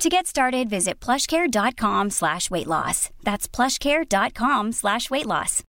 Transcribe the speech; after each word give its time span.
To 0.00 0.08
get 0.08 0.26
started, 0.26 0.70
visit 0.70 0.98
plushcare.com 0.98 2.08
slash 2.08 2.50
weight 2.50 2.66
loss. 2.66 3.10
That's 3.22 3.46
plushcare.com 3.46 4.72
slash 4.72 5.10
weight 5.10 5.26
loss. 5.26 5.62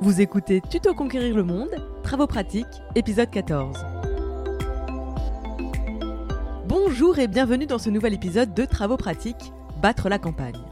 Vous 0.00 0.22
écoutez 0.22 0.62
Tuto 0.70 0.94
Conquérir 0.94 1.36
le 1.36 1.44
Monde, 1.44 1.68
Travaux 2.02 2.26
pratiques, 2.26 2.64
épisode 2.94 3.30
14. 3.30 3.76
Bonjour 6.66 7.18
et 7.18 7.28
bienvenue 7.28 7.66
dans 7.66 7.78
ce 7.78 7.90
nouvel 7.90 8.14
épisode 8.14 8.54
de 8.54 8.64
Travaux 8.64 8.96
pratiques, 8.96 9.52
Battre 9.82 10.08
la 10.08 10.18
campagne. 10.18 10.71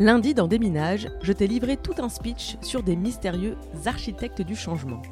Lundi, 0.00 0.32
dans 0.32 0.48
Déminage, 0.48 1.10
je 1.20 1.30
t'ai 1.30 1.46
livré 1.46 1.76
tout 1.76 1.92
un 1.98 2.08
speech 2.08 2.56
sur 2.62 2.82
des 2.82 2.96
mystérieux 2.96 3.58
architectes 3.84 4.40
du 4.40 4.56
changement. 4.56 5.02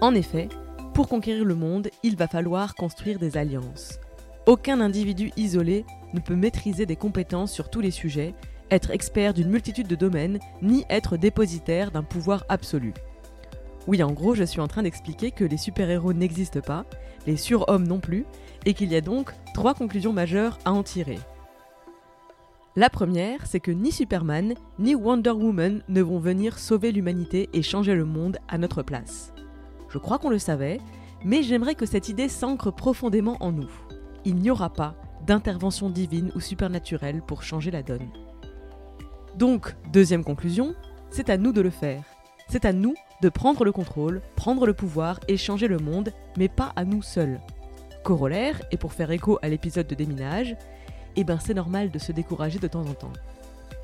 En 0.00 0.12
effet, 0.12 0.48
pour 0.92 1.06
conquérir 1.06 1.44
le 1.44 1.54
monde, 1.54 1.88
il 2.02 2.16
va 2.16 2.26
falloir 2.26 2.74
construire 2.74 3.20
des 3.20 3.36
alliances. 3.36 4.00
Aucun 4.46 4.80
individu 4.80 5.30
isolé 5.36 5.86
ne 6.14 6.18
peut 6.18 6.34
maîtriser 6.34 6.84
des 6.84 6.96
compétences 6.96 7.52
sur 7.52 7.70
tous 7.70 7.80
les 7.80 7.92
sujets, 7.92 8.34
être 8.72 8.90
expert 8.90 9.34
d'une 9.34 9.50
multitude 9.50 9.86
de 9.86 9.94
domaines, 9.94 10.40
ni 10.62 10.84
être 10.90 11.16
dépositaire 11.16 11.92
d'un 11.92 12.02
pouvoir 12.02 12.44
absolu. 12.48 12.92
Oui, 13.86 14.02
en 14.02 14.10
gros, 14.10 14.34
je 14.34 14.42
suis 14.42 14.60
en 14.60 14.66
train 14.66 14.82
d'expliquer 14.82 15.30
que 15.30 15.44
les 15.44 15.58
super-héros 15.58 16.12
n'existent 16.12 16.60
pas, 16.60 16.86
les 17.28 17.36
surhommes 17.36 17.86
non 17.86 18.00
plus, 18.00 18.26
et 18.66 18.74
qu'il 18.74 18.90
y 18.90 18.96
a 18.96 19.00
donc 19.00 19.32
trois 19.54 19.74
conclusions 19.74 20.12
majeures 20.12 20.58
à 20.64 20.72
en 20.72 20.82
tirer. 20.82 21.20
La 22.76 22.90
première, 22.90 23.46
c'est 23.46 23.60
que 23.60 23.70
ni 23.70 23.92
Superman 23.92 24.54
ni 24.80 24.96
Wonder 24.96 25.30
Woman 25.30 25.82
ne 25.88 26.02
vont 26.02 26.18
venir 26.18 26.58
sauver 26.58 26.90
l'humanité 26.90 27.48
et 27.52 27.62
changer 27.62 27.94
le 27.94 28.04
monde 28.04 28.38
à 28.48 28.58
notre 28.58 28.82
place. 28.82 29.32
Je 29.88 29.98
crois 29.98 30.18
qu'on 30.18 30.28
le 30.28 30.40
savait, 30.40 30.80
mais 31.24 31.44
j'aimerais 31.44 31.76
que 31.76 31.86
cette 31.86 32.08
idée 32.08 32.28
s'ancre 32.28 32.72
profondément 32.72 33.36
en 33.38 33.52
nous. 33.52 33.70
Il 34.24 34.34
n'y 34.34 34.50
aura 34.50 34.72
pas 34.72 34.96
d'intervention 35.24 35.88
divine 35.88 36.32
ou 36.34 36.40
supernaturelle 36.40 37.22
pour 37.22 37.44
changer 37.44 37.70
la 37.70 37.84
donne. 37.84 38.08
Donc, 39.36 39.76
deuxième 39.92 40.24
conclusion, 40.24 40.74
c'est 41.10 41.30
à 41.30 41.36
nous 41.36 41.52
de 41.52 41.60
le 41.60 41.70
faire. 41.70 42.02
C'est 42.48 42.64
à 42.64 42.72
nous 42.72 42.94
de 43.22 43.28
prendre 43.28 43.64
le 43.64 43.70
contrôle, 43.70 44.20
prendre 44.34 44.66
le 44.66 44.74
pouvoir 44.74 45.20
et 45.28 45.36
changer 45.36 45.68
le 45.68 45.78
monde, 45.78 46.12
mais 46.36 46.48
pas 46.48 46.72
à 46.74 46.84
nous 46.84 47.02
seuls. 47.02 47.40
Corollaire, 48.02 48.60
et 48.72 48.76
pour 48.76 48.92
faire 48.92 49.12
écho 49.12 49.38
à 49.42 49.48
l'épisode 49.48 49.86
de 49.86 49.94
déminage, 49.94 50.56
eh 51.16 51.24
ben 51.24 51.38
c'est 51.40 51.54
normal 51.54 51.90
de 51.90 51.98
se 51.98 52.12
décourager 52.12 52.58
de 52.58 52.68
temps 52.68 52.86
en 52.86 52.94
temps. 52.94 53.12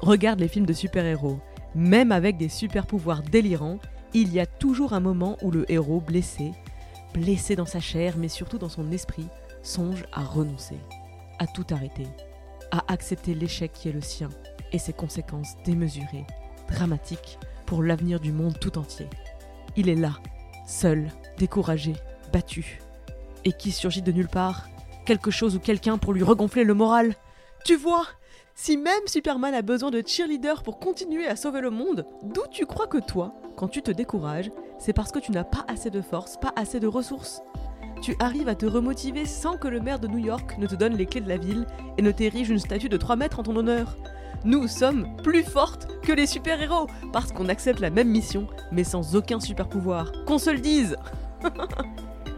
Regarde 0.01 0.41
les 0.41 0.49
films 0.49 0.67
de 0.67 0.73
super-héros, 0.73 1.41
même 1.75 2.13
avec 2.13 2.37
des 2.37 2.49
super-pouvoirs 2.49 3.23
délirants, 3.23 3.79
il 4.15 4.33
y 4.33 4.41
a 4.41 4.47
toujours 4.47 4.93
un 4.93 5.01
moment 5.01 5.37
où 5.43 5.51
le 5.51 5.71
héros 5.71 6.01
blessé, 6.01 6.53
blessé 7.15 7.57
dans 7.57 7.67
sa 7.67 7.81
chair 7.81 8.15
mais 8.17 8.29
surtout 8.29 8.59
dans 8.59 8.69
son 8.69 8.91
esprit, 8.93 9.27
songe 9.63 10.05
à 10.13 10.23
renoncer, 10.23 10.79
à 11.39 11.47
tout 11.47 11.67
arrêter, 11.71 12.07
à 12.71 12.85
accepter 12.93 13.35
l'échec 13.35 13.73
qui 13.73 13.89
est 13.89 13.93
le 13.93 14.01
sien 14.01 14.31
et 14.73 14.79
ses 14.79 14.93
conséquences 14.93 15.57
démesurées, 15.65 16.27
dramatiques 16.69 17.39
pour 17.67 17.83
l'avenir 17.83 18.21
du 18.21 18.33
monde 18.33 18.59
tout 18.59 18.79
entier. 18.79 19.07
Il 19.77 19.89
est 19.89 19.95
là, 19.95 20.15
seul, 20.67 21.09
découragé, 21.39 21.95
battu, 22.33 22.81
et 23.45 23.53
qui 23.53 23.71
surgit 23.71 24.03
de 24.03 24.13
nulle 24.13 24.29
part 24.29 24.69
quelque 25.07 25.31
chose 25.31 25.57
ou 25.57 25.59
quelqu'un 25.59 25.99
pour 25.99 26.13
lui 26.13 26.23
regonfler 26.23 26.65
le 26.65 26.75
moral? 26.75 27.15
Tu 27.65 27.77
vois 27.77 28.07
Si 28.55 28.77
même 28.77 29.07
Superman 29.07 29.55
a 29.55 29.63
besoin 29.63 29.91
de 29.91 30.03
cheerleader 30.05 30.63
pour 30.63 30.79
continuer 30.79 31.27
à 31.27 31.37
sauver 31.37 31.61
le 31.61 31.71
monde, 31.71 32.07
d'où 32.23 32.43
tu 32.51 32.67
crois 32.67 32.87
que 32.87 32.99
toi, 32.99 33.35
quand 33.57 33.69
tu 33.69 33.83
te 33.83 33.91
décourages, 33.91 34.51
c'est 34.79 34.93
parce 34.93 35.13
que 35.13 35.19
tu 35.19 35.33
n'as 35.33 35.45
pas 35.45 35.65
assez 35.69 35.91
de 35.91 36.01
force, 36.01 36.37
pas 36.39 36.53
assez 36.57 36.81
de 36.81 36.87
ressources 36.87 37.43
tu 38.01 38.17
arrives 38.19 38.49
à 38.49 38.55
te 38.55 38.67
remotiver 38.67 39.27
sans 39.27 39.57
que 39.57 39.69
le 39.69 39.81
maire 39.81 39.99
de 39.99 40.09
New 40.09 40.19
York 40.19 40.57
ne 40.59 40.67
te 40.67 40.75
donne 40.75 40.97
les 40.97 41.07
clés 41.07 41.21
de 41.21 41.29
la 41.29 41.37
ville 41.37 41.67
et 41.99 42.03
ne 42.03 42.11
t'érige 42.11 42.49
une 42.49 42.59
statue 42.59 42.89
de 42.89 42.97
3 42.97 43.17
mètres 43.17 43.39
en 43.41 43.43
ton 43.43 43.57
honneur. 43.57 43.97
Nous 44.45 44.69
sommes 44.69 45.17
plus 45.23 45.43
fortes 45.43 45.87
que 46.03 46.13
les 46.13 46.27
super-héros 46.27 46.87
parce 47.13 47.31
qu'on 47.31 47.49
accepte 47.49 47.81
la 47.81 47.91
même 47.91 48.09
mission 48.09 48.47
mais 48.73 48.85
sans 48.85 49.17
aucun 49.17 49.39
super 49.39 49.69
pouvoir. 49.69 50.13
Qu'on 50.25 50.39
se 50.39 50.51
le 50.51 50.61
dise 50.61 50.97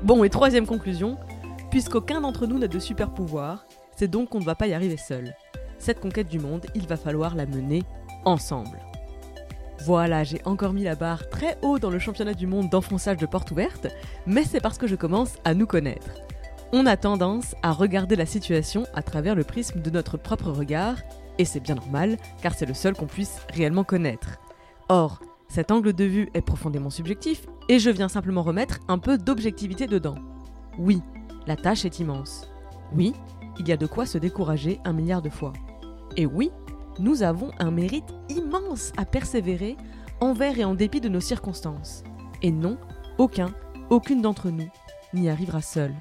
Bon, 0.03 0.25
et 0.25 0.31
troisième 0.31 0.67
conclusion, 0.67 1.17
puisqu'aucun 1.71 2.21
d'entre 2.21 2.47
nous 2.47 2.59
n'a 2.59 2.67
de 2.67 2.81
super 2.81 3.15
pouvoir, 3.15 3.67
c'est 3.97 4.09
donc 4.09 4.31
qu'on 4.31 4.41
ne 4.41 4.45
va 4.45 4.55
pas 4.55 4.67
y 4.67 4.75
arriver 4.75 4.97
seul. 4.97 5.35
Cette 5.79 6.01
conquête 6.01 6.29
du 6.29 6.39
monde, 6.39 6.67
il 6.75 6.87
va 6.87 6.97
falloir 6.97 7.35
la 7.35 7.47
mener 7.47 7.83
ensemble. 8.25 8.79
Voilà, 9.85 10.23
j'ai 10.23 10.41
encore 10.45 10.73
mis 10.73 10.85
la 10.85 10.95
barre 10.95 11.29
très 11.29 11.59
haut 11.63 11.81
dans 11.81 11.91
le 11.91 11.99
championnat 11.99 12.35
du 12.35 12.47
monde 12.47 12.71
d'enfonçage 12.71 13.17
de 13.17 13.27
porte 13.27 13.51
ouverte, 13.51 13.89
mais 14.27 14.45
c'est 14.45 14.61
parce 14.61 14.79
que 14.79 14.87
je 14.87 14.95
commence 14.95 15.35
à 15.45 15.55
nous 15.55 15.67
connaître. 15.67 16.11
On 16.73 16.87
a 16.87 16.97
tendance 16.97 17.57
à 17.63 17.73
regarder 17.73 18.15
la 18.15 18.27
situation 18.27 18.85
à 18.95 19.03
travers 19.03 19.35
le 19.35 19.45
prisme 19.45 19.81
de 19.81 19.91
notre 19.91 20.17
propre 20.17 20.51
regard, 20.51 20.99
et 21.39 21.45
c'est 21.45 21.61
bien 21.61 21.75
normal, 21.75 22.17
car 22.43 22.55
c'est 22.55 22.67
le 22.67 22.75
seul 22.75 22.95
qu'on 22.95 23.07
puisse 23.07 23.41
réellement 23.53 23.85
connaître. 23.85 24.39
Or, 24.89 25.21
cet 25.49 25.71
angle 25.71 25.93
de 25.93 26.05
vue 26.05 26.31
est 26.33 26.43
profondément 26.43 26.91
subjectif, 26.91 27.47
et 27.69 27.79
je 27.79 27.91
viens 27.91 28.09
simplement 28.09 28.43
remettre 28.43 28.79
un 28.89 28.99
peu 28.99 29.19
d'objectivité 29.19 29.87
dedans. 29.87 30.15
Oui, 30.79 31.03
la 31.47 31.57
tâche 31.57 31.85
est 31.85 31.99
immense. 31.99 32.49
Oui, 32.95 33.15
il 33.59 33.69
y 33.69 33.73
a 33.73 33.77
de 33.77 33.87
quoi 33.87 34.07
se 34.07 34.19
décourager 34.19 34.81
un 34.85 34.93
milliard 34.93 35.23
de 35.23 35.31
fois. 35.31 35.53
Et 36.17 36.27
oui, 36.27 36.51
nous 36.99 37.23
avons 37.23 37.51
un 37.59 37.71
mérite 37.71 38.15
immense 38.29 38.93
à 38.97 39.05
persévérer 39.05 39.77
envers 40.21 40.59
et 40.59 40.65
en 40.65 40.75
dépit 40.75 41.01
de 41.01 41.09
nos 41.09 41.21
circonstances. 41.21 42.03
Et 42.43 42.51
non, 42.51 42.79
aucun, 43.19 43.55
aucune 43.91 44.23
d'entre 44.23 44.51
nous 44.51 44.69
n'y 45.15 45.29
arrivera 45.29 45.61
seul. 45.61 45.95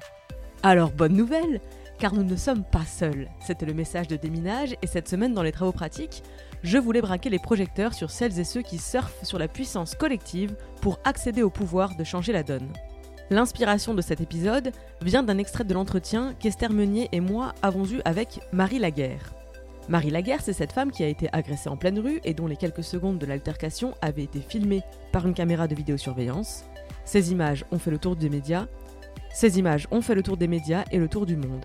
Alors 0.62 0.90
bonne 0.90 1.14
nouvelle, 1.14 1.60
car 1.98 2.14
nous 2.14 2.24
ne 2.24 2.36
sommes 2.36 2.64
pas 2.64 2.84
seuls. 2.84 3.28
C'était 3.40 3.66
le 3.66 3.74
message 3.74 4.08
de 4.08 4.16
déminage 4.16 4.74
et 4.82 4.86
cette 4.86 5.08
semaine 5.08 5.34
dans 5.34 5.42
les 5.42 5.52
travaux 5.52 5.72
pratiques, 5.72 6.22
je 6.62 6.78
voulais 6.78 7.00
braquer 7.00 7.30
les 7.30 7.38
projecteurs 7.38 7.94
sur 7.94 8.10
celles 8.10 8.38
et 8.38 8.44
ceux 8.44 8.62
qui 8.62 8.78
surfent 8.78 9.24
sur 9.24 9.38
la 9.38 9.48
puissance 9.48 9.94
collective 9.94 10.56
pour 10.80 10.98
accéder 11.04 11.42
au 11.42 11.50
pouvoir 11.50 11.96
de 11.96 12.04
changer 12.04 12.32
la 12.32 12.42
donne. 12.42 12.68
L'inspiration 13.32 13.94
de 13.94 14.02
cet 14.02 14.20
épisode 14.20 14.72
vient 15.00 15.22
d'un 15.22 15.38
extrait 15.38 15.64
de 15.64 15.72
l'entretien 15.72 16.34
qu'Esther 16.38 16.70
Meunier 16.70 17.08
et 17.12 17.20
moi 17.20 17.54
avons 17.62 17.86
eu 17.86 18.02
avec 18.04 18.40
Marie 18.52 18.78
Laguerre. 18.78 19.32
Marie 19.88 20.10
Laguerre, 20.10 20.42
c'est 20.42 20.52
cette 20.52 20.72
femme 20.72 20.90
qui 20.90 21.02
a 21.02 21.08
été 21.08 21.30
agressée 21.32 21.70
en 21.70 21.78
pleine 21.78 21.98
rue 21.98 22.20
et 22.24 22.34
dont 22.34 22.46
les 22.46 22.58
quelques 22.58 22.84
secondes 22.84 23.16
de 23.16 23.24
l'altercation 23.24 23.94
avaient 24.02 24.24
été 24.24 24.40
filmées 24.40 24.82
par 25.12 25.26
une 25.26 25.32
caméra 25.32 25.66
de 25.66 25.74
vidéosurveillance. 25.74 26.66
Ces 27.06 27.32
images 27.32 27.64
ont 27.72 27.78
fait 27.78 27.90
le 27.90 27.96
tour 27.96 28.16
des 28.16 28.28
médias. 28.28 28.66
Ces 29.32 29.58
images 29.58 29.88
ont 29.90 30.02
fait 30.02 30.14
le 30.14 30.22
tour 30.22 30.36
des 30.36 30.46
médias 30.46 30.84
et 30.90 30.98
le 30.98 31.08
tour 31.08 31.24
du 31.24 31.36
monde. 31.36 31.64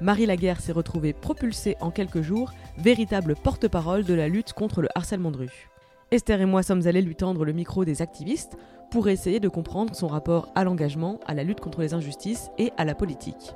Marie 0.00 0.26
Laguerre 0.26 0.60
s'est 0.60 0.72
retrouvée 0.72 1.12
propulsée 1.12 1.76
en 1.80 1.92
quelques 1.92 2.22
jours, 2.22 2.52
véritable 2.76 3.36
porte-parole 3.36 4.02
de 4.02 4.14
la 4.14 4.26
lutte 4.26 4.52
contre 4.52 4.82
le 4.82 4.88
harcèlement 4.96 5.30
de 5.30 5.38
rue. 5.38 5.70
Esther 6.10 6.40
et 6.40 6.46
moi 6.46 6.64
sommes 6.64 6.86
allés 6.86 7.02
lui 7.02 7.14
tendre 7.16 7.44
le 7.44 7.52
micro 7.52 7.84
des 7.84 8.02
activistes 8.02 8.56
pour 8.94 9.08
essayer 9.08 9.40
de 9.40 9.48
comprendre 9.48 9.92
son 9.96 10.06
rapport 10.06 10.52
à 10.54 10.62
l'engagement, 10.62 11.18
à 11.26 11.34
la 11.34 11.42
lutte 11.42 11.58
contre 11.58 11.80
les 11.80 11.94
injustices 11.94 12.52
et 12.58 12.70
à 12.76 12.84
la 12.84 12.94
politique. 12.94 13.52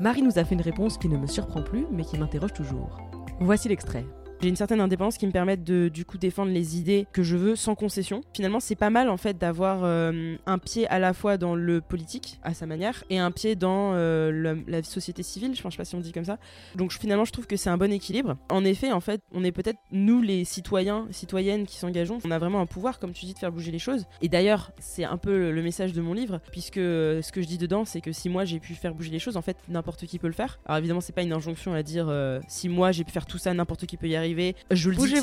Marie 0.00 0.22
nous 0.22 0.38
a 0.38 0.44
fait 0.46 0.54
une 0.54 0.62
réponse 0.62 0.96
qui 0.96 1.10
ne 1.10 1.18
me 1.18 1.26
surprend 1.26 1.62
plus, 1.62 1.84
mais 1.92 2.02
qui 2.02 2.16
m'interroge 2.16 2.54
toujours. 2.54 2.98
Voici 3.40 3.68
l'extrait. 3.68 4.06
J'ai 4.40 4.48
une 4.48 4.56
certaine 4.56 4.80
indépendance 4.80 5.18
qui 5.18 5.26
me 5.26 5.32
permet 5.32 5.56
de 5.56 5.88
du 5.88 6.04
coup 6.04 6.16
défendre 6.16 6.52
les 6.52 6.78
idées 6.78 7.08
que 7.12 7.24
je 7.24 7.36
veux 7.36 7.56
sans 7.56 7.74
concession. 7.74 8.20
Finalement, 8.32 8.60
c'est 8.60 8.76
pas 8.76 8.88
mal 8.88 9.08
en 9.10 9.16
fait 9.16 9.36
d'avoir 9.36 9.80
euh, 9.82 10.36
un 10.46 10.58
pied 10.58 10.86
à 10.86 11.00
la 11.00 11.12
fois 11.12 11.38
dans 11.38 11.56
le 11.56 11.80
politique 11.80 12.38
à 12.44 12.54
sa 12.54 12.64
manière 12.64 13.02
et 13.10 13.18
un 13.18 13.32
pied 13.32 13.56
dans 13.56 13.94
euh, 13.94 14.54
la 14.68 14.82
société 14.84 15.24
civile. 15.24 15.56
Je, 15.56 15.62
pense, 15.62 15.76
pas 15.76 15.84
si 15.84 15.96
on 15.96 16.00
dit 16.00 16.12
comme 16.12 16.24
ça. 16.24 16.38
Donc 16.76 16.92
finalement, 16.92 17.24
je 17.24 17.32
trouve 17.32 17.48
que 17.48 17.56
c'est 17.56 17.68
un 17.68 17.76
bon 17.76 17.92
équilibre. 17.92 18.36
En 18.48 18.64
effet, 18.64 18.92
en 18.92 19.00
fait, 19.00 19.20
on 19.32 19.42
est 19.42 19.50
peut-être 19.50 19.80
nous 19.90 20.22
les 20.22 20.44
citoyens, 20.44 21.08
citoyennes 21.10 21.66
qui 21.66 21.76
s'engageons. 21.76 22.18
On 22.24 22.30
a 22.30 22.38
vraiment 22.38 22.60
un 22.60 22.66
pouvoir, 22.66 23.00
comme 23.00 23.12
tu 23.12 23.26
dis, 23.26 23.34
de 23.34 23.38
faire 23.40 23.50
bouger 23.50 23.72
les 23.72 23.80
choses. 23.80 24.06
Et 24.22 24.28
d'ailleurs, 24.28 24.70
c'est 24.78 25.04
un 25.04 25.16
peu 25.16 25.50
le 25.50 25.62
message 25.64 25.92
de 25.92 26.00
mon 26.00 26.14
livre, 26.14 26.40
puisque 26.52 26.78
euh, 26.78 27.22
ce 27.22 27.32
que 27.32 27.42
je 27.42 27.48
dis 27.48 27.58
dedans, 27.58 27.84
c'est 27.84 28.00
que 28.00 28.12
si 28.12 28.28
moi 28.28 28.44
j'ai 28.44 28.60
pu 28.60 28.74
faire 28.74 28.94
bouger 28.94 29.10
les 29.10 29.18
choses, 29.18 29.36
en 29.36 29.42
fait, 29.42 29.56
n'importe 29.68 30.06
qui 30.06 30.20
peut 30.20 30.28
le 30.28 30.32
faire. 30.32 30.60
Alors 30.64 30.78
évidemment, 30.78 31.00
c'est 31.00 31.12
pas 31.12 31.22
une 31.22 31.32
injonction 31.32 31.74
à 31.74 31.82
dire 31.82 32.08
si 32.46 32.68
moi 32.68 32.92
j'ai 32.92 33.02
pu 33.02 33.10
faire 33.10 33.26
tout 33.26 33.38
ça, 33.38 33.52
n'importe 33.52 33.86
qui 33.86 33.96
peut 33.96 34.06
y 34.06 34.14
arriver 34.14 34.27
arriver. 34.28 34.54
Je 34.70 34.90
le 34.90 34.96
dis. 34.96 35.14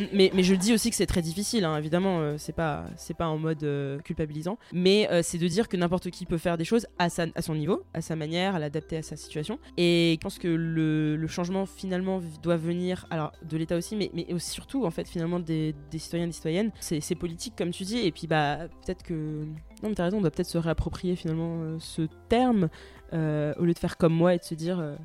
Mais, 0.12 0.30
mais 0.34 0.42
je 0.42 0.54
dis 0.54 0.72
aussi 0.72 0.90
que 0.90 0.96
c'est 0.96 1.06
très 1.06 1.20
difficile, 1.20 1.64
hein, 1.64 1.76
évidemment, 1.76 2.20
euh, 2.20 2.36
c'est 2.38 2.54
pas, 2.54 2.84
c'est 2.96 3.14
pas 3.14 3.28
en 3.28 3.36
mode 3.36 3.62
euh, 3.64 3.98
culpabilisant, 3.98 4.58
mais 4.72 5.08
euh, 5.10 5.20
c'est 5.22 5.36
de 5.36 5.46
dire 5.46 5.68
que 5.68 5.76
n'importe 5.76 6.10
qui 6.10 6.24
peut 6.26 6.38
faire 6.38 6.56
des 6.56 6.64
choses 6.64 6.86
à, 6.98 7.10
sa, 7.10 7.26
à 7.34 7.42
son 7.42 7.54
niveau, 7.54 7.82
à 7.92 8.00
sa 8.00 8.16
manière, 8.16 8.54
à 8.54 8.58
l'adapter 8.58 8.96
à 8.96 9.02
sa 9.02 9.16
situation. 9.16 9.58
Et 9.76 10.16
je 10.18 10.20
pense 10.20 10.38
que 10.38 10.48
le, 10.48 11.16
le 11.16 11.26
changement 11.26 11.66
finalement 11.66 12.20
doit 12.42 12.56
venir, 12.56 13.06
alors 13.10 13.32
de 13.42 13.56
l'État 13.56 13.76
aussi, 13.76 13.94
mais, 13.94 14.10
mais 14.14 14.32
aussi, 14.32 14.50
surtout 14.50 14.86
en 14.86 14.90
fait 14.90 15.06
finalement 15.06 15.38
des, 15.38 15.74
des 15.90 15.98
citoyens 15.98 16.24
et 16.24 16.28
des 16.28 16.34
citoyennes. 16.34 16.70
C'est, 16.80 17.00
politique 17.14 17.54
comme 17.58 17.70
tu 17.70 17.82
dis, 17.82 17.98
et 17.98 18.12
puis 18.12 18.26
bah 18.26 18.68
peut-être 18.84 19.02
que. 19.02 19.44
Non, 19.82 19.88
mais 19.88 19.94
t'as 19.94 20.04
raison, 20.04 20.18
on 20.18 20.20
doit 20.20 20.30
peut-être 20.30 20.48
se 20.48 20.58
réapproprier 20.58 21.16
finalement 21.16 21.78
ce 21.78 22.02
terme 22.28 22.68
au 23.12 23.64
lieu 23.64 23.74
de 23.74 23.78
faire 23.78 23.96
comme 23.98 24.14
moi 24.14 24.34
et 24.34 24.38
de 24.38 24.44
se 24.44 24.54
dire. 24.54 24.96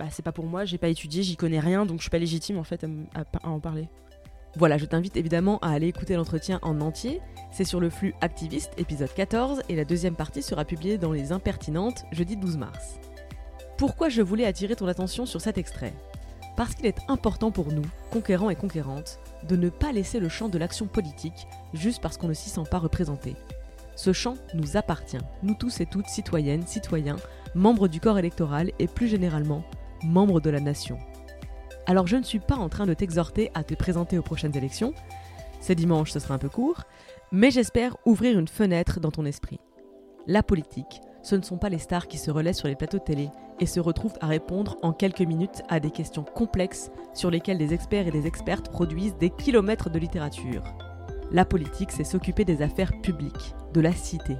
Bah, 0.00 0.06
c'est 0.10 0.22
pas 0.22 0.32
pour 0.32 0.46
moi, 0.46 0.64
j'ai 0.64 0.78
pas 0.78 0.88
étudié, 0.88 1.22
j'y 1.22 1.36
connais 1.36 1.60
rien, 1.60 1.84
donc 1.84 1.98
je 1.98 2.04
suis 2.04 2.10
pas 2.10 2.18
légitime 2.18 2.56
en 2.56 2.64
fait 2.64 2.84
à, 3.14 3.20
à 3.46 3.50
en 3.50 3.60
parler. 3.60 3.90
Voilà, 4.56 4.78
je 4.78 4.86
t'invite 4.86 5.14
évidemment 5.18 5.58
à 5.58 5.72
aller 5.72 5.88
écouter 5.88 6.16
l'entretien 6.16 6.58
en 6.62 6.80
entier. 6.80 7.20
C'est 7.52 7.64
sur 7.66 7.80
le 7.80 7.90
flux 7.90 8.14
Activiste, 8.22 8.72
épisode 8.78 9.12
14, 9.12 9.60
et 9.68 9.76
la 9.76 9.84
deuxième 9.84 10.16
partie 10.16 10.42
sera 10.42 10.64
publiée 10.64 10.96
dans 10.96 11.12
Les 11.12 11.32
Impertinentes, 11.32 12.06
jeudi 12.12 12.38
12 12.38 12.56
mars. 12.56 12.98
Pourquoi 13.76 14.08
je 14.08 14.22
voulais 14.22 14.46
attirer 14.46 14.74
ton 14.74 14.88
attention 14.88 15.26
sur 15.26 15.42
cet 15.42 15.58
extrait? 15.58 15.92
Parce 16.56 16.74
qu'il 16.74 16.86
est 16.86 16.98
important 17.08 17.50
pour 17.50 17.70
nous, 17.70 17.84
conquérants 18.10 18.48
et 18.48 18.56
conquérantes, 18.56 19.20
de 19.46 19.56
ne 19.56 19.68
pas 19.68 19.92
laisser 19.92 20.18
le 20.18 20.30
champ 20.30 20.48
de 20.48 20.56
l'action 20.56 20.86
politique 20.86 21.46
juste 21.74 22.00
parce 22.00 22.16
qu'on 22.16 22.28
ne 22.28 22.34
s'y 22.34 22.48
sent 22.48 22.64
pas 22.70 22.78
représenté. 22.78 23.36
Ce 23.96 24.14
champ 24.14 24.36
nous 24.54 24.78
appartient, 24.78 25.18
nous 25.42 25.54
tous 25.54 25.82
et 25.82 25.86
toutes, 25.86 26.06
citoyennes, 26.06 26.66
citoyens, 26.66 27.16
membres 27.54 27.86
du 27.86 28.00
corps 28.00 28.18
électoral 28.18 28.72
et 28.78 28.86
plus 28.86 29.08
généralement, 29.08 29.62
membres 30.04 30.40
de 30.40 30.50
la 30.50 30.60
nation. 30.60 30.98
Alors 31.86 32.06
je 32.06 32.16
ne 32.16 32.22
suis 32.22 32.40
pas 32.40 32.56
en 32.56 32.68
train 32.68 32.86
de 32.86 32.94
t'exhorter 32.94 33.50
à 33.54 33.64
te 33.64 33.74
présenter 33.74 34.18
aux 34.18 34.22
prochaines 34.22 34.56
élections, 34.56 34.94
c'est 35.60 35.74
dimanche, 35.74 36.10
ce 36.10 36.20
sera 36.20 36.34
un 36.34 36.38
peu 36.38 36.48
court, 36.48 36.82
mais 37.32 37.50
j'espère 37.50 37.96
ouvrir 38.06 38.38
une 38.38 38.48
fenêtre 38.48 38.98
dans 38.98 39.10
ton 39.10 39.24
esprit. 39.24 39.60
La 40.26 40.42
politique, 40.42 41.00
ce 41.22 41.36
ne 41.36 41.42
sont 41.42 41.58
pas 41.58 41.68
les 41.68 41.78
stars 41.78 42.08
qui 42.08 42.18
se 42.18 42.30
relaient 42.30 42.54
sur 42.54 42.68
les 42.68 42.76
plateaux 42.76 42.98
de 42.98 43.04
télé 43.04 43.28
et 43.60 43.66
se 43.66 43.80
retrouvent 43.80 44.16
à 44.20 44.26
répondre 44.26 44.76
en 44.82 44.92
quelques 44.92 45.20
minutes 45.20 45.62
à 45.68 45.80
des 45.80 45.90
questions 45.90 46.24
complexes 46.24 46.90
sur 47.14 47.30
lesquelles 47.30 47.58
des 47.58 47.74
experts 47.74 48.06
et 48.06 48.10
des 48.10 48.26
expertes 48.26 48.70
produisent 48.70 49.16
des 49.18 49.30
kilomètres 49.30 49.90
de 49.90 49.98
littérature. 49.98 50.64
La 51.30 51.44
politique, 51.44 51.92
c'est 51.92 52.04
s'occuper 52.04 52.44
des 52.44 52.62
affaires 52.62 52.98
publiques, 53.02 53.54
de 53.72 53.80
la 53.80 53.92
cité. 53.92 54.36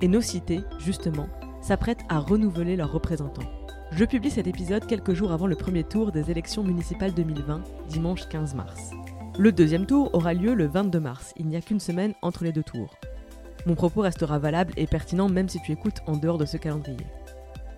Et 0.00 0.08
nos 0.08 0.22
cités, 0.22 0.60
justement, 0.78 1.28
s'apprêtent 1.60 2.04
à 2.08 2.18
renouveler 2.18 2.76
leurs 2.76 2.92
représentants. 2.92 3.48
Je 3.92 4.04
publie 4.04 4.30
cet 4.30 4.48
épisode 4.48 4.86
quelques 4.86 5.14
jours 5.14 5.30
avant 5.30 5.46
le 5.46 5.54
premier 5.54 5.84
tour 5.84 6.10
des 6.10 6.30
élections 6.30 6.64
municipales 6.64 7.14
2020, 7.14 7.62
dimanche 7.88 8.28
15 8.28 8.54
mars. 8.54 8.90
Le 9.38 9.52
deuxième 9.52 9.86
tour 9.86 10.10
aura 10.12 10.34
lieu 10.34 10.54
le 10.54 10.66
22 10.66 10.98
mars, 10.98 11.32
il 11.36 11.46
n'y 11.46 11.56
a 11.56 11.60
qu'une 11.60 11.78
semaine 11.78 12.12
entre 12.20 12.42
les 12.42 12.50
deux 12.50 12.64
tours. 12.64 12.96
Mon 13.64 13.76
propos 13.76 14.00
restera 14.00 14.40
valable 14.40 14.72
et 14.76 14.88
pertinent 14.88 15.28
même 15.28 15.48
si 15.48 15.60
tu 15.60 15.70
écoutes 15.70 16.00
en 16.06 16.16
dehors 16.16 16.36
de 16.36 16.46
ce 16.46 16.56
calendrier. 16.56 17.06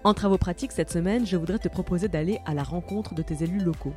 En 0.02 0.14
travaux 0.14 0.38
pratiques 0.38 0.72
cette 0.72 0.90
semaine, 0.90 1.26
je 1.26 1.36
voudrais 1.36 1.58
te 1.58 1.68
proposer 1.68 2.08
d'aller 2.08 2.40
à 2.46 2.54
la 2.54 2.62
rencontre 2.62 3.14
de 3.14 3.22
tes 3.22 3.44
élus 3.44 3.58
locaux. 3.58 3.94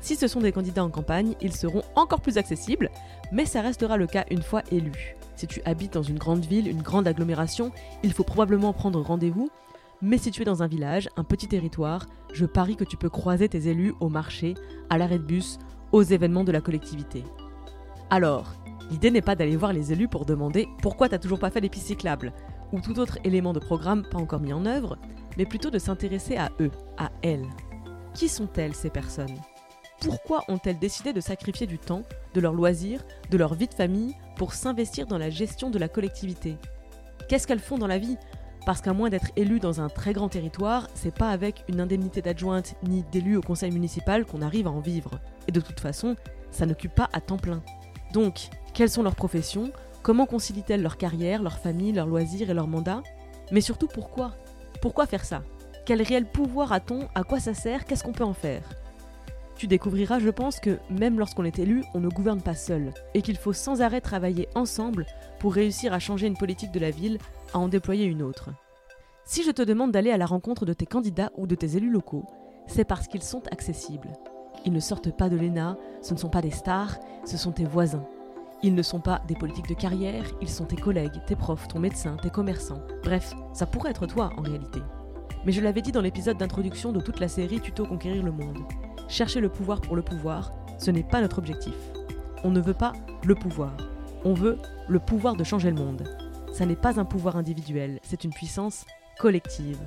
Si 0.00 0.16
ce 0.16 0.26
sont 0.26 0.40
des 0.40 0.52
candidats 0.52 0.84
en 0.84 0.90
campagne, 0.90 1.36
ils 1.40 1.54
seront 1.54 1.84
encore 1.94 2.22
plus 2.22 2.38
accessibles, 2.38 2.90
mais 3.30 3.46
ça 3.46 3.60
restera 3.60 3.96
le 3.96 4.08
cas 4.08 4.24
une 4.32 4.42
fois 4.42 4.62
élus. 4.72 5.14
Si 5.36 5.46
tu 5.46 5.62
habites 5.64 5.92
dans 5.92 6.02
une 6.02 6.18
grande 6.18 6.44
ville, 6.44 6.66
une 6.66 6.82
grande 6.82 7.06
agglomération, 7.06 7.70
il 8.02 8.12
faut 8.12 8.24
probablement 8.24 8.72
prendre 8.72 9.00
rendez-vous 9.00 9.48
mais 10.02 10.18
si 10.18 10.32
tu 10.32 10.42
es 10.42 10.44
dans 10.44 10.64
un 10.64 10.66
village, 10.66 11.08
un 11.16 11.22
petit 11.22 11.46
territoire, 11.46 12.06
je 12.32 12.44
parie 12.44 12.76
que 12.76 12.84
tu 12.84 12.96
peux 12.96 13.08
croiser 13.08 13.48
tes 13.48 13.68
élus 13.68 13.94
au 14.00 14.08
marché, 14.08 14.54
à 14.90 14.98
l'arrêt 14.98 15.18
de 15.18 15.24
bus, 15.24 15.58
aux 15.92 16.02
événements 16.02 16.44
de 16.44 16.52
la 16.52 16.60
collectivité. 16.60 17.22
Alors, 18.10 18.52
l'idée 18.90 19.12
n'est 19.12 19.22
pas 19.22 19.36
d'aller 19.36 19.56
voir 19.56 19.72
les 19.72 19.92
élus 19.92 20.08
pour 20.08 20.26
demander 20.26 20.68
pourquoi 20.82 21.08
t'as 21.08 21.18
toujours 21.18 21.38
pas 21.38 21.50
fait 21.50 21.60
les 21.60 21.68
pistes 21.68 21.86
cyclables 21.86 22.32
ou 22.72 22.80
tout 22.80 22.98
autre 22.98 23.18
élément 23.22 23.52
de 23.52 23.60
programme 23.60 24.02
pas 24.02 24.18
encore 24.18 24.40
mis 24.40 24.52
en 24.52 24.66
œuvre, 24.66 24.98
mais 25.38 25.46
plutôt 25.46 25.70
de 25.70 25.78
s'intéresser 25.78 26.36
à 26.36 26.50
eux, 26.60 26.70
à 26.98 27.10
elles. 27.22 27.48
Qui 28.14 28.28
sont-elles 28.28 28.74
ces 28.74 28.90
personnes? 28.90 29.38
Pourquoi 30.00 30.42
ont-elles 30.48 30.78
décidé 30.78 31.12
de 31.12 31.20
sacrifier 31.20 31.66
du 31.66 31.78
temps, 31.78 32.02
de 32.34 32.40
leurs 32.40 32.54
loisirs, 32.54 33.04
de 33.30 33.38
leur 33.38 33.54
vie 33.54 33.68
de 33.68 33.74
famille 33.74 34.16
pour 34.36 34.52
s'investir 34.52 35.06
dans 35.06 35.18
la 35.18 35.30
gestion 35.30 35.70
de 35.70 35.78
la 35.78 35.88
collectivité? 35.88 36.56
Qu'est-ce 37.28 37.46
qu'elles 37.46 37.60
font 37.60 37.78
dans 37.78 37.86
la 37.86 37.98
vie? 37.98 38.16
Parce 38.64 38.80
qu'à 38.80 38.92
moins 38.92 39.10
d'être 39.10 39.30
élu 39.36 39.60
dans 39.60 39.80
un 39.80 39.88
très 39.88 40.12
grand 40.12 40.28
territoire, 40.28 40.88
c'est 40.94 41.14
pas 41.14 41.30
avec 41.30 41.64
une 41.68 41.80
indemnité 41.80 42.22
d'adjointe 42.22 42.74
ni 42.82 43.04
d'élu 43.10 43.36
au 43.36 43.42
conseil 43.42 43.70
municipal 43.70 44.24
qu'on 44.24 44.42
arrive 44.42 44.66
à 44.66 44.70
en 44.70 44.80
vivre. 44.80 45.18
Et 45.48 45.52
de 45.52 45.60
toute 45.60 45.80
façon, 45.80 46.16
ça 46.50 46.66
n'occupe 46.66 46.94
pas 46.94 47.08
à 47.12 47.20
temps 47.20 47.38
plein. 47.38 47.62
Donc, 48.12 48.48
quelles 48.74 48.90
sont 48.90 49.02
leurs 49.02 49.16
professions? 49.16 49.72
Comment 50.02 50.26
concilient-elles 50.26 50.82
leur 50.82 50.96
carrière, 50.96 51.42
leur 51.42 51.58
famille, 51.58 51.92
leurs 51.92 52.06
loisirs 52.06 52.50
et 52.50 52.54
leurs 52.54 52.68
mandats? 52.68 53.02
Mais 53.50 53.60
surtout 53.60 53.88
pourquoi? 53.88 54.36
Pourquoi 54.80 55.06
faire 55.06 55.24
ça? 55.24 55.42
Quel 55.84 56.02
réel 56.02 56.26
pouvoir 56.26 56.72
a-t-on? 56.72 57.08
À 57.14 57.24
quoi 57.24 57.40
ça 57.40 57.54
sert? 57.54 57.84
Qu'est-ce 57.84 58.04
qu'on 58.04 58.12
peut 58.12 58.24
en 58.24 58.34
faire? 58.34 58.62
Tu 59.62 59.68
découvriras, 59.68 60.18
je 60.18 60.28
pense, 60.28 60.58
que 60.58 60.80
même 60.90 61.20
lorsqu'on 61.20 61.44
est 61.44 61.60
élu, 61.60 61.84
on 61.94 62.00
ne 62.00 62.08
gouverne 62.08 62.42
pas 62.42 62.56
seul, 62.56 62.92
et 63.14 63.22
qu'il 63.22 63.36
faut 63.36 63.52
sans 63.52 63.80
arrêt 63.80 64.00
travailler 64.00 64.48
ensemble 64.56 65.06
pour 65.38 65.54
réussir 65.54 65.92
à 65.92 66.00
changer 66.00 66.26
une 66.26 66.36
politique 66.36 66.72
de 66.72 66.80
la 66.80 66.90
ville 66.90 67.18
à 67.54 67.60
en 67.60 67.68
déployer 67.68 68.06
une 68.06 68.22
autre. 68.22 68.50
Si 69.24 69.44
je 69.44 69.52
te 69.52 69.62
demande 69.62 69.92
d'aller 69.92 70.10
à 70.10 70.16
la 70.16 70.26
rencontre 70.26 70.66
de 70.66 70.72
tes 70.72 70.84
candidats 70.84 71.30
ou 71.36 71.46
de 71.46 71.54
tes 71.54 71.76
élus 71.76 71.92
locaux, 71.92 72.24
c'est 72.66 72.84
parce 72.84 73.06
qu'ils 73.06 73.22
sont 73.22 73.44
accessibles. 73.52 74.12
Ils 74.64 74.72
ne 74.72 74.80
sortent 74.80 75.16
pas 75.16 75.28
de 75.28 75.36
l'ENA, 75.36 75.78
ce 76.00 76.12
ne 76.12 76.18
sont 76.18 76.28
pas 76.28 76.42
des 76.42 76.50
stars, 76.50 76.98
ce 77.24 77.36
sont 77.36 77.52
tes 77.52 77.64
voisins. 77.64 78.04
Ils 78.64 78.74
ne 78.74 78.82
sont 78.82 79.00
pas 79.00 79.22
des 79.28 79.36
politiques 79.36 79.68
de 79.68 79.74
carrière, 79.74 80.24
ils 80.40 80.50
sont 80.50 80.64
tes 80.64 80.74
collègues, 80.74 81.24
tes 81.28 81.36
profs, 81.36 81.68
ton 81.68 81.78
médecin, 81.78 82.16
tes 82.20 82.30
commerçants. 82.30 82.82
Bref, 83.04 83.32
ça 83.52 83.66
pourrait 83.66 83.90
être 83.90 84.06
toi 84.06 84.32
en 84.36 84.42
réalité. 84.42 84.80
Mais 85.46 85.52
je 85.52 85.60
l'avais 85.60 85.82
dit 85.82 85.92
dans 85.92 86.02
l'épisode 86.02 86.36
d'introduction 86.38 86.90
de 86.90 87.00
toute 87.00 87.20
la 87.20 87.28
série 87.28 87.60
Tuto 87.60 87.86
Conquérir 87.86 88.24
le 88.24 88.32
Monde. 88.32 88.64
Chercher 89.12 89.40
le 89.40 89.48
pouvoir 89.48 89.80
pour 89.80 89.94
le 89.94 90.02
pouvoir, 90.02 90.52
ce 90.78 90.90
n'est 90.90 91.04
pas 91.04 91.20
notre 91.20 91.38
objectif. 91.38 91.74
On 92.42 92.50
ne 92.50 92.60
veut 92.60 92.74
pas 92.74 92.94
le 93.24 93.36
pouvoir. 93.36 93.76
On 94.24 94.34
veut 94.34 94.58
le 94.88 94.98
pouvoir 94.98 95.36
de 95.36 95.44
changer 95.44 95.70
le 95.70 95.76
monde 95.76 96.08
ça 96.52 96.66
n'est 96.66 96.76
pas 96.76 97.00
un 97.00 97.04
pouvoir 97.04 97.36
individuel, 97.36 97.98
c'est 98.02 98.24
une 98.24 98.32
puissance 98.32 98.84
collective. 99.18 99.78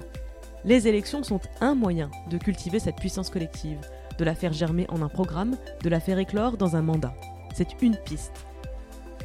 Les 0.63 0.87
élections 0.87 1.23
sont 1.23 1.39
un 1.61 1.75
moyen 1.75 2.09
de 2.29 2.37
cultiver 2.37 2.79
cette 2.79 2.95
puissance 2.95 3.29
collective, 3.29 3.79
de 4.17 4.25
la 4.25 4.33
faire 4.33 4.53
germer 4.53 4.87
en 4.89 5.01
un 5.01 5.09
programme, 5.09 5.57
de 5.83 5.89
la 5.89 5.99
faire 5.99 6.17
éclore 6.17 6.57
dans 6.57 6.75
un 6.75 6.81
mandat. 6.81 7.13
C'est 7.53 7.81
une 7.81 7.97
piste. 7.97 8.45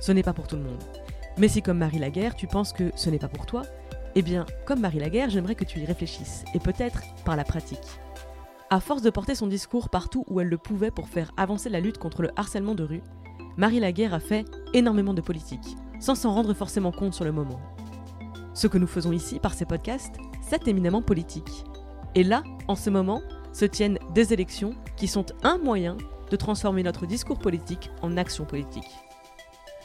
Ce 0.01 0.13
n'est 0.13 0.23
pas 0.23 0.35
pour 0.35 0.47
tout 0.47 0.57
le 0.57 0.63
monde. 0.63 0.83
Mais 1.39 1.49
si 1.49 1.63
comme 1.63 1.79
Marie 1.79 1.99
Laguerre, 1.99 2.35
tu 2.35 2.47
penses 2.47 2.73
que 2.73 2.93
ce 2.95 3.09
n'est 3.09 3.19
pas 3.19 3.29
pour 3.29 3.47
toi, 3.47 3.63
eh 4.15 4.23
bien, 4.23 4.45
comme 4.67 4.81
Marie 4.81 4.99
Laguerre, 4.99 5.31
j'aimerais 5.31 5.55
que 5.55 5.65
tu 5.65 5.79
y 5.79 5.87
réfléchisses, 5.87 6.45
et 6.53 6.59
peut-être 6.59 7.03
par 7.25 7.37
la 7.37 7.45
pratique. 7.45 7.79
À 8.73 8.79
force 8.79 9.03
de 9.03 9.11
porter 9.11 9.35
son 9.35 9.49
discours 9.49 9.89
partout 9.89 10.25
où 10.29 10.39
elle 10.39 10.47
le 10.47 10.57
pouvait 10.57 10.93
pour 10.93 11.09
faire 11.09 11.33
avancer 11.37 11.69
la 11.69 11.81
lutte 11.81 11.99
contre 11.99 12.23
le 12.23 12.31
harcèlement 12.37 12.77
de 12.77 12.85
rue, 12.85 13.03
Marie 13.57 13.81
Laguerre 13.81 14.15
a 14.15 14.21
fait 14.21 14.45
énormément 14.75 15.13
de 15.13 15.21
politique, 15.21 15.77
sans 15.99 16.15
s'en 16.15 16.33
rendre 16.33 16.55
forcément 16.55 16.93
compte 16.93 17.13
sur 17.13 17.25
le 17.25 17.33
moment. 17.33 17.61
Ce 18.55 18.69
que 18.69 18.79
nous 18.79 18.87
faisons 18.87 19.11
ici 19.11 19.41
par 19.41 19.55
ces 19.55 19.65
podcasts, 19.65 20.15
c'est 20.41 20.69
éminemment 20.69 21.03
politique. 21.03 21.65
Et 22.15 22.23
là, 22.23 22.45
en 22.69 22.77
ce 22.77 22.91
moment, 22.91 23.23
se 23.53 23.65
tiennent 23.65 23.99
des 24.15 24.33
élections 24.33 24.71
qui 24.97 25.09
sont 25.09 25.27
un 25.43 25.59
moyen 25.59 25.97
de 26.31 26.37
transformer 26.37 26.85
notre 26.85 27.07
discours 27.07 27.41
politique 27.41 27.91
en 28.03 28.17
action 28.17 28.45
politique. 28.45 28.89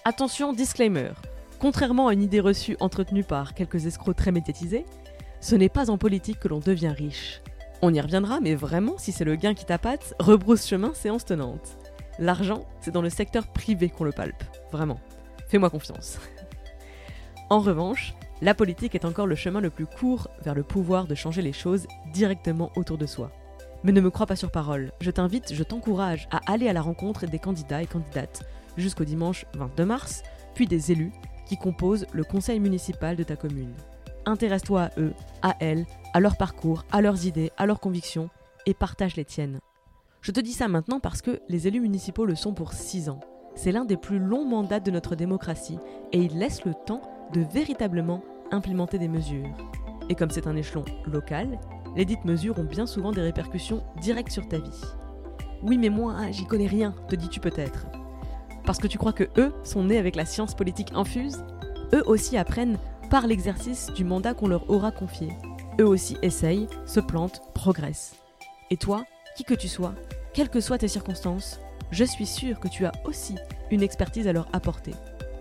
Attention, 0.03 0.53
disclaimer. 0.53 1.09
Contrairement 1.57 2.09
à 2.09 2.13
une 2.13 2.21
idée 2.21 2.39
reçue 2.39 2.77
entretenue 2.79 3.23
par 3.23 3.55
quelques 3.55 3.87
escrocs 3.87 4.15
très 4.15 4.31
médiatisés, 4.31 4.85
ce 5.41 5.55
n'est 5.55 5.69
pas 5.69 5.89
en 5.89 5.97
politique 5.97 6.39
que 6.39 6.49
l'on 6.49 6.59
devient 6.59 6.93
riche. 6.95 7.41
On 7.87 7.93
y 7.93 8.01
reviendra, 8.01 8.39
mais 8.41 8.55
vraiment, 8.55 8.97
si 8.97 9.11
c'est 9.11 9.25
le 9.25 9.35
gain 9.35 9.53
qui 9.53 9.63
tapate, 9.63 10.15
rebrousse 10.17 10.65
chemin 10.65 10.95
séance 10.95 11.23
tenante. 11.23 11.77
L'argent, 12.17 12.65
c'est 12.81 12.89
dans 12.89 13.03
le 13.03 13.11
secteur 13.11 13.45
privé 13.45 13.89
qu'on 13.89 14.05
le 14.05 14.11
palpe, 14.11 14.43
vraiment. 14.71 14.99
Fais-moi 15.49 15.69
confiance. 15.69 16.17
en 17.51 17.59
revanche, 17.59 18.15
la 18.41 18.55
politique 18.55 18.95
est 18.95 19.05
encore 19.05 19.27
le 19.27 19.35
chemin 19.35 19.61
le 19.61 19.69
plus 19.69 19.85
court 19.85 20.29
vers 20.41 20.55
le 20.55 20.63
pouvoir 20.63 21.05
de 21.05 21.13
changer 21.13 21.43
les 21.43 21.53
choses 21.53 21.85
directement 22.11 22.71
autour 22.75 22.97
de 22.97 23.05
soi. 23.05 23.29
Mais 23.83 23.91
ne 23.91 24.01
me 24.01 24.09
crois 24.09 24.25
pas 24.25 24.35
sur 24.35 24.49
parole, 24.49 24.91
je 24.99 25.11
t'invite, 25.11 25.53
je 25.53 25.61
t'encourage 25.61 26.27
à 26.31 26.39
aller 26.51 26.67
à 26.67 26.73
la 26.73 26.81
rencontre 26.81 27.27
des 27.27 27.37
candidats 27.37 27.83
et 27.83 27.85
candidates 27.85 28.41
jusqu'au 28.77 29.05
dimanche 29.05 29.45
22 29.53 29.85
mars, 29.85 30.23
puis 30.55 30.65
des 30.65 30.91
élus 30.91 31.11
qui 31.45 31.55
composent 31.55 32.07
le 32.13 32.23
conseil 32.23 32.59
municipal 32.59 33.15
de 33.15 33.23
ta 33.23 33.35
commune. 33.35 33.75
Intéresse-toi 34.25 34.81
à 34.81 34.89
eux, 34.97 35.13
à 35.41 35.55
elles, 35.59 35.85
à 36.13 36.19
leur 36.19 36.37
parcours, 36.37 36.85
à 36.91 37.01
leurs 37.01 37.25
idées, 37.25 37.51
à 37.57 37.65
leurs 37.65 37.79
convictions, 37.79 38.29
et 38.65 38.73
partage 38.73 39.15
les 39.15 39.25
tiennes. 39.25 39.59
Je 40.21 40.31
te 40.31 40.39
dis 40.39 40.53
ça 40.53 40.67
maintenant 40.67 40.99
parce 40.99 41.21
que 41.21 41.39
les 41.49 41.67
élus 41.67 41.81
municipaux 41.81 42.25
le 42.25 42.35
sont 42.35 42.53
pour 42.53 42.73
6 42.73 43.09
ans. 43.09 43.19
C'est 43.53 43.71
l'un 43.71 43.85
des 43.85 43.97
plus 43.97 44.17
longs 44.17 44.45
mandats 44.45 44.79
de 44.79 44.89
notre 44.89 45.15
démocratie 45.15 45.77
et 46.11 46.19
il 46.19 46.39
laisse 46.39 46.65
le 46.65 46.73
temps 46.73 47.01
de 47.31 47.41
véritablement 47.41 48.23
implémenter 48.51 48.97
des 48.97 49.07
mesures. 49.07 49.47
Et 50.09 50.15
comme 50.15 50.31
c'est 50.31 50.47
un 50.47 50.55
échelon 50.55 50.83
local, 51.05 51.59
les 51.95 52.05
dites 52.05 52.25
mesures 52.25 52.57
ont 52.57 52.63
bien 52.63 52.87
souvent 52.87 53.11
des 53.11 53.21
répercussions 53.21 53.83
directes 54.01 54.31
sur 54.31 54.47
ta 54.47 54.57
vie. 54.57 54.81
Oui, 55.61 55.77
mais 55.77 55.89
moi, 55.89 56.15
j'y 56.31 56.45
connais 56.45 56.67
rien, 56.67 56.93
te 57.07 57.15
dis-tu 57.15 57.39
peut-être. 57.39 57.85
Parce 58.65 58.79
que 58.79 58.87
tu 58.87 58.97
crois 58.97 59.13
que 59.13 59.29
eux 59.37 59.53
sont 59.63 59.83
nés 59.83 59.99
avec 59.99 60.15
la 60.15 60.25
science 60.25 60.55
politique 60.55 60.91
infuse? 60.95 61.43
Eux 61.93 62.03
aussi 62.07 62.35
apprennent 62.35 62.77
par 63.09 63.27
l'exercice 63.27 63.91
du 63.93 64.03
mandat 64.03 64.33
qu'on 64.33 64.47
leur 64.47 64.69
aura 64.69 64.91
confié. 64.91 65.29
Eux 65.79 65.87
aussi 65.87 66.17
essayent, 66.21 66.67
se 66.85 66.99
plantent, 66.99 67.41
progressent. 67.53 68.15
Et 68.71 68.77
toi, 68.77 69.05
qui 69.35 69.43
que 69.43 69.53
tu 69.53 69.67
sois, 69.67 69.93
quelles 70.33 70.49
que 70.49 70.61
soient 70.61 70.77
tes 70.77 70.87
circonstances, 70.87 71.59
je 71.91 72.03
suis 72.03 72.25
sûre 72.25 72.59
que 72.59 72.67
tu 72.67 72.85
as 72.85 72.93
aussi 73.05 73.35
une 73.71 73.83
expertise 73.83 74.27
à 74.27 74.33
leur 74.33 74.47
apporter. 74.53 74.93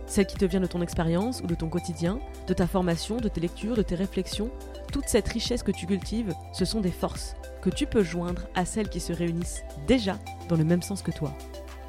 Celle 0.07 0.27
qui 0.27 0.37
te 0.37 0.45
vient 0.45 0.61
de 0.61 0.67
ton 0.67 0.83
expérience 0.83 1.41
ou 1.41 1.47
de 1.47 1.55
ton 1.55 1.69
quotidien, 1.69 2.19
de 2.47 2.55
ta 2.55 2.67
formation, 2.67 3.17
de 3.17 3.29
tes 3.29 3.41
lectures, 3.41 3.77
de 3.77 3.83
tes 3.83 3.95
réflexions, 3.95 4.51
toute 4.93 5.09
cette 5.09 5.29
richesse 5.29 5.63
que 5.63 5.73
tu 5.73 5.87
cultives, 5.87 6.35
ce 6.53 6.65
sont 6.65 6.81
des 6.81 6.91
forces 6.91 7.35
que 7.63 7.71
tu 7.71 7.87
peux 7.87 8.03
joindre 8.03 8.43
à 8.55 8.67
celles 8.67 8.91
qui 8.91 9.01
se 9.01 9.13
réunissent 9.13 9.65
déjà 9.87 10.19
dans 10.49 10.57
le 10.57 10.65
même 10.65 10.83
sens 10.83 11.03
que 11.03 11.11
toi, 11.11 11.33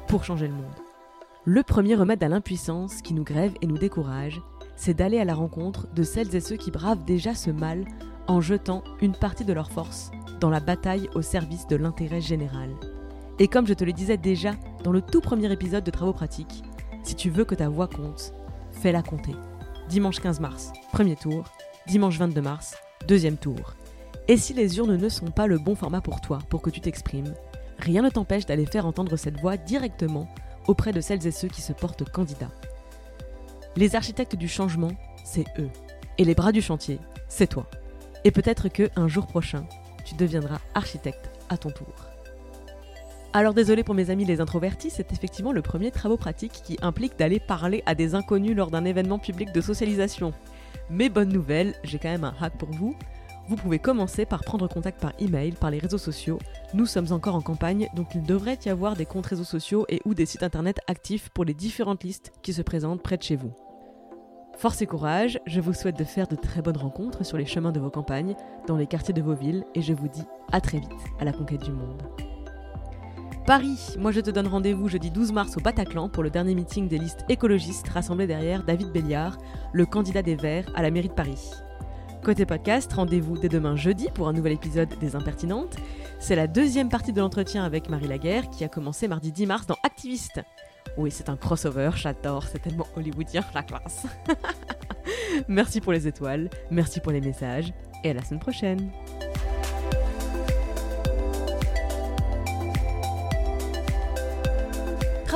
pour 0.08 0.24
changer 0.24 0.48
le 0.48 0.54
monde. 0.54 0.64
Le 1.44 1.62
premier 1.62 1.94
remède 1.94 2.24
à 2.24 2.28
l'impuissance 2.28 3.02
qui 3.02 3.14
nous 3.14 3.22
grève 3.22 3.52
et 3.60 3.66
nous 3.66 3.78
décourage, 3.78 4.40
c'est 4.76 4.94
d'aller 4.94 5.18
à 5.18 5.24
la 5.24 5.34
rencontre 5.34 5.88
de 5.94 6.02
celles 6.02 6.34
et 6.36 6.40
ceux 6.40 6.56
qui 6.56 6.70
bravent 6.70 7.04
déjà 7.04 7.34
ce 7.34 7.50
mal 7.50 7.84
en 8.28 8.40
jetant 8.40 8.84
une 9.00 9.14
partie 9.14 9.44
de 9.44 9.52
leur 9.52 9.70
force 9.70 10.10
dans 10.40 10.50
la 10.50 10.60
bataille 10.60 11.08
au 11.14 11.22
service 11.22 11.66
de 11.66 11.76
l'intérêt 11.76 12.20
général. 12.20 12.70
Et 13.38 13.48
comme 13.48 13.66
je 13.66 13.74
te 13.74 13.84
le 13.84 13.92
disais 13.92 14.16
déjà 14.16 14.52
dans 14.84 14.92
le 14.92 15.02
tout 15.02 15.20
premier 15.20 15.50
épisode 15.52 15.84
de 15.84 15.90
Travaux 15.90 16.12
pratiques, 16.12 16.62
si 17.02 17.14
tu 17.14 17.30
veux 17.30 17.44
que 17.44 17.54
ta 17.54 17.68
voix 17.68 17.88
compte, 17.88 18.32
fais-la 18.72 19.02
compter. 19.02 19.34
Dimanche 19.88 20.20
15 20.20 20.40
mars, 20.40 20.72
premier 20.92 21.16
tour. 21.16 21.44
Dimanche 21.86 22.18
22 22.18 22.40
mars, 22.40 22.76
deuxième 23.06 23.36
tour. 23.36 23.74
Et 24.26 24.36
si 24.36 24.54
les 24.54 24.78
urnes 24.78 24.96
ne 24.96 25.08
sont 25.08 25.30
pas 25.30 25.46
le 25.46 25.58
bon 25.58 25.76
format 25.76 26.00
pour 26.00 26.20
toi, 26.20 26.40
pour 26.50 26.62
que 26.62 26.70
tu 26.70 26.80
t'exprimes, 26.80 27.32
rien 27.78 28.02
ne 28.02 28.10
t'empêche 28.10 28.46
d'aller 28.46 28.66
faire 28.66 28.86
entendre 28.86 29.16
cette 29.16 29.38
voix 29.40 29.56
directement 29.56 30.28
auprès 30.66 30.92
de 30.92 31.00
celles 31.00 31.24
et 31.26 31.30
ceux 31.30 31.46
qui 31.46 31.62
se 31.62 31.72
portent 31.72 32.10
candidats. 32.10 32.50
Les 33.76 33.94
architectes 33.94 34.36
du 34.36 34.48
changement, 34.48 34.92
c'est 35.22 35.44
eux. 35.58 35.68
Et 36.16 36.24
les 36.24 36.34
bras 36.34 36.50
du 36.50 36.62
chantier, 36.62 36.98
c'est 37.28 37.46
toi. 37.46 37.68
Et 38.24 38.30
peut-être 38.30 38.70
que 38.70 38.88
un 38.96 39.06
jour 39.06 39.26
prochain, 39.26 39.66
tu 40.06 40.14
deviendras 40.14 40.60
architecte 40.74 41.30
à 41.50 41.58
ton 41.58 41.70
tour. 41.70 41.94
Alors 43.34 43.52
désolé 43.52 43.84
pour 43.84 43.94
mes 43.94 44.08
amis 44.08 44.24
les 44.24 44.40
introvertis, 44.40 44.88
c'est 44.88 45.12
effectivement 45.12 45.52
le 45.52 45.60
premier 45.60 45.90
travaux 45.90 46.16
pratique 46.16 46.62
qui 46.64 46.78
implique 46.80 47.18
d'aller 47.18 47.38
parler 47.38 47.82
à 47.84 47.94
des 47.94 48.14
inconnus 48.14 48.56
lors 48.56 48.70
d'un 48.70 48.86
événement 48.86 49.18
public 49.18 49.52
de 49.52 49.60
socialisation. 49.60 50.32
Mais 50.88 51.10
bonne 51.10 51.28
nouvelle, 51.28 51.74
j'ai 51.84 51.98
quand 51.98 52.08
même 52.08 52.24
un 52.24 52.34
hack 52.40 52.56
pour 52.56 52.70
vous. 52.70 52.96
Vous 53.48 53.56
pouvez 53.56 53.78
commencer 53.78 54.24
par 54.24 54.42
prendre 54.42 54.68
contact 54.68 55.02
par 55.02 55.12
email, 55.18 55.52
par 55.52 55.70
les 55.70 55.80
réseaux 55.80 55.98
sociaux. 55.98 56.38
Nous 56.72 56.86
sommes 56.86 57.12
encore 57.12 57.34
en 57.34 57.42
campagne, 57.42 57.90
donc 57.94 58.14
il 58.14 58.22
devrait 58.22 58.58
y 58.64 58.70
avoir 58.70 58.96
des 58.96 59.04
comptes 59.04 59.26
réseaux 59.26 59.44
sociaux 59.44 59.84
et 59.90 60.00
ou 60.06 60.14
des 60.14 60.24
sites 60.24 60.42
internet 60.42 60.80
actifs 60.86 61.28
pour 61.28 61.44
les 61.44 61.54
différentes 61.54 62.04
listes 62.04 62.32
qui 62.40 62.54
se 62.54 62.62
présentent 62.62 63.02
près 63.02 63.18
de 63.18 63.22
chez 63.22 63.36
vous. 63.36 63.52
Force 64.56 64.80
et 64.80 64.86
courage, 64.86 65.38
je 65.46 65.60
vous 65.60 65.74
souhaite 65.74 65.98
de 65.98 66.04
faire 66.04 66.26
de 66.26 66.34
très 66.34 66.62
bonnes 66.62 66.78
rencontres 66.78 67.26
sur 67.26 67.36
les 67.36 67.44
chemins 67.44 67.72
de 67.72 67.80
vos 67.80 67.90
campagnes, 67.90 68.34
dans 68.66 68.78
les 68.78 68.86
quartiers 68.86 69.12
de 69.12 69.20
vos 69.20 69.34
villes, 69.34 69.64
et 69.74 69.82
je 69.82 69.92
vous 69.92 70.08
dis 70.08 70.24
à 70.50 70.62
très 70.62 70.78
vite 70.78 70.90
à 71.20 71.26
la 71.26 71.32
conquête 71.32 71.62
du 71.62 71.72
monde. 71.72 72.02
Paris, 73.46 73.96
moi 73.98 74.12
je 74.12 74.20
te 74.20 74.30
donne 74.30 74.46
rendez-vous 74.46 74.88
jeudi 74.88 75.10
12 75.10 75.32
mars 75.32 75.58
au 75.58 75.60
Bataclan 75.60 76.08
pour 76.08 76.22
le 76.22 76.30
dernier 76.30 76.54
meeting 76.54 76.88
des 76.88 76.96
listes 76.96 77.26
écologistes 77.28 77.88
rassemblées 77.90 78.26
derrière 78.26 78.64
David 78.64 78.92
Béliard, 78.92 79.36
le 79.74 79.84
candidat 79.84 80.22
des 80.22 80.36
Verts 80.36 80.70
à 80.74 80.80
la 80.80 80.90
mairie 80.90 81.08
de 81.08 81.12
Paris. 81.12 81.50
Côté 82.24 82.46
podcast, 82.46 82.90
rendez-vous 82.94 83.36
dès 83.36 83.50
demain 83.50 83.76
jeudi 83.76 84.08
pour 84.14 84.26
un 84.26 84.32
nouvel 84.32 84.54
épisode 84.54 84.88
des 84.98 85.16
Impertinentes. 85.16 85.76
C'est 86.18 86.34
la 86.34 86.46
deuxième 86.46 86.88
partie 86.88 87.12
de 87.12 87.20
l'entretien 87.20 87.62
avec 87.62 87.90
Marie 87.90 88.08
Laguerre 88.08 88.48
qui 88.48 88.64
a 88.64 88.68
commencé 88.68 89.06
mardi 89.06 89.32
10 89.32 89.46
mars 89.46 89.66
dans 89.66 89.76
Activiste. 89.84 90.40
Oui, 90.96 91.10
c'est 91.10 91.28
un 91.28 91.36
crossover, 91.36 91.90
j'adore, 91.94 92.44
c'est 92.44 92.60
tellement 92.60 92.86
hollywoodien, 92.96 93.44
la 93.54 93.62
classe. 93.62 94.06
merci 95.48 95.80
pour 95.80 95.92
les 95.92 96.06
étoiles, 96.06 96.48
merci 96.70 97.00
pour 97.00 97.12
les 97.12 97.20
messages, 97.20 97.72
et 98.04 98.10
à 98.10 98.14
la 98.14 98.22
semaine 98.22 98.40
prochaine. 98.40 98.90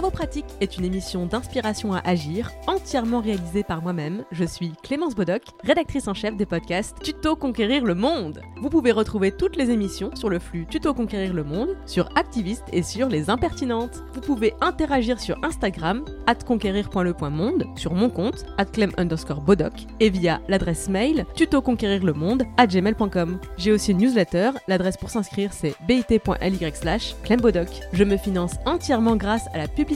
Travaux 0.01 0.17
pratiques 0.17 0.47
est 0.63 0.79
une 0.79 0.87
émission 0.87 1.27
d'inspiration 1.27 1.93
à 1.93 1.99
agir, 1.99 2.51
entièrement 2.67 3.21
réalisée 3.21 3.63
par 3.63 3.83
moi-même. 3.83 4.25
Je 4.33 4.47
suis 4.47 4.73
Clémence 4.83 5.15
Bodoc, 5.15 5.43
rédactrice 5.63 6.09
en 6.09 6.15
chef 6.15 6.39
des 6.39 6.47
podcasts 6.47 6.97
Tuto 7.03 7.37
Conquérir 7.37 7.85
le 7.85 7.95
Monde. 7.95 8.41
Vous 8.63 8.71
pouvez 8.71 8.93
retrouver 8.93 9.31
toutes 9.31 9.57
les 9.57 9.69
émissions 9.71 10.17
sur 10.17 10.31
le 10.31 10.39
flux 10.39 10.65
Tuto 10.65 10.95
Conquérir 10.95 11.35
le 11.35 11.45
Monde, 11.45 11.77
sur 11.85 12.09
Activiste 12.17 12.65
et 12.73 12.83
sur 12.83 13.11
Les 13.11 13.29
Impertinentes. 13.29 14.03
Vous 14.15 14.23
pouvez 14.23 14.55
interagir 14.63 15.21
sur 15.21 15.37
Instagram, 15.45 16.03
conquérir.le.monde, 16.47 17.67
sur 17.77 17.93
mon 17.93 18.09
compte, 18.09 18.47
clem 18.73 18.93
underscore 18.97 19.43
bodoc, 19.43 19.75
et 19.99 20.09
via 20.09 20.41
l'adresse 20.49 20.89
mail 20.89 21.27
tutoconquérirlemonde 21.35 22.45
à 22.57 22.67
gmail.com. 22.67 23.39
J'ai 23.59 23.73
aussi 23.73 23.91
une 23.91 23.99
newsletter, 23.99 24.53
l'adresse 24.67 24.97
pour 24.97 25.11
s'inscrire 25.11 25.53
c'est 25.53 25.75
bit.ly 25.87 26.73
slash 26.73 27.15
clembodoc. 27.23 27.69
Je 27.93 28.05
me 28.05 28.17
finance 28.17 28.55
entièrement 28.65 29.17
grâce 29.17 29.47
à 29.53 29.59
la 29.59 29.69
publicité 29.69 29.90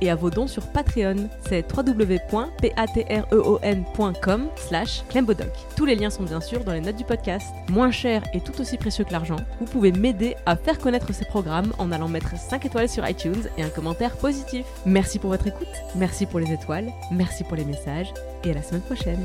et 0.00 0.10
à 0.10 0.14
vos 0.14 0.30
dons 0.30 0.46
sur 0.46 0.66
Patreon. 0.68 1.28
C'est 1.48 1.66
www.patreon.com 1.70 4.48
slash 4.56 5.02
clembodoc. 5.08 5.50
Tous 5.76 5.84
les 5.84 5.96
liens 5.96 6.08
sont 6.10 6.22
bien 6.22 6.40
sûr 6.40 6.62
dans 6.64 6.72
les 6.72 6.80
notes 6.80 6.96
du 6.96 7.04
podcast. 7.04 7.46
Moins 7.68 7.90
cher 7.90 8.22
et 8.32 8.40
tout 8.40 8.58
aussi 8.60 8.78
précieux 8.78 9.04
que 9.04 9.12
l'argent, 9.12 9.36
vous 9.60 9.66
pouvez 9.66 9.92
m'aider 9.92 10.34
à 10.46 10.56
faire 10.56 10.78
connaître 10.78 11.12
ces 11.12 11.26
programmes 11.26 11.72
en 11.78 11.92
allant 11.92 12.08
mettre 12.08 12.38
5 12.38 12.64
étoiles 12.66 12.88
sur 12.88 13.08
iTunes 13.08 13.48
et 13.58 13.62
un 13.62 13.68
commentaire 13.68 14.16
positif. 14.16 14.64
Merci 14.86 15.18
pour 15.18 15.28
votre 15.30 15.46
écoute, 15.46 15.68
merci 15.96 16.26
pour 16.26 16.40
les 16.40 16.52
étoiles, 16.52 16.90
merci 17.10 17.44
pour 17.44 17.56
les 17.56 17.64
messages 17.64 18.12
et 18.44 18.50
à 18.50 18.54
la 18.54 18.62
semaine 18.62 18.82
prochaine. 18.82 19.24